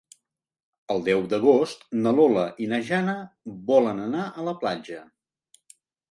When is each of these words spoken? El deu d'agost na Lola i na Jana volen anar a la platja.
El 0.93 1.01
deu 1.07 1.19
d'agost 1.33 1.83
na 2.05 2.13
Lola 2.19 2.45
i 2.65 2.69
na 2.71 2.79
Jana 2.87 3.15
volen 3.67 4.01
anar 4.07 4.23
a 4.29 4.47
la 4.47 4.55
platja. 4.65 5.03